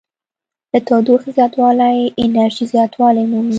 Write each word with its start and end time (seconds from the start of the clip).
د 0.71 0.73
تودوخې 0.87 1.29
زیاتوالی 1.37 1.97
انرژي 2.23 2.65
زیاتوالی 2.73 3.23
مومي. 3.31 3.49